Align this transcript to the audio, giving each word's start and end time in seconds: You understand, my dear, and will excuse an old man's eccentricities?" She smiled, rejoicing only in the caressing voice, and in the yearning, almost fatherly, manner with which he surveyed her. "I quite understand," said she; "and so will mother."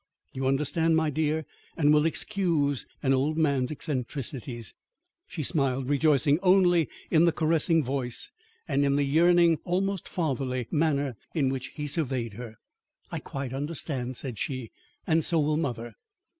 You 0.33 0.47
understand, 0.47 0.95
my 0.95 1.11
dear, 1.11 1.45
and 1.77 1.93
will 1.93 2.07
excuse 2.07 2.87
an 3.03 3.13
old 3.13 3.37
man's 3.37 3.71
eccentricities?" 3.71 4.73
She 5.27 5.43
smiled, 5.43 5.89
rejoicing 5.89 6.39
only 6.41 6.89
in 7.11 7.25
the 7.25 7.31
caressing 7.31 7.83
voice, 7.83 8.31
and 8.67 8.83
in 8.83 8.95
the 8.95 9.03
yearning, 9.03 9.59
almost 9.63 10.07
fatherly, 10.09 10.67
manner 10.71 11.17
with 11.35 11.51
which 11.51 11.67
he 11.75 11.85
surveyed 11.85 12.33
her. 12.33 12.55
"I 13.11 13.19
quite 13.19 13.53
understand," 13.53 14.17
said 14.17 14.39
she; 14.39 14.71
"and 15.05 15.23
so 15.23 15.39
will 15.39 15.55
mother." 15.57 15.93